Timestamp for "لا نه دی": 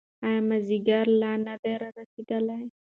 1.21-1.73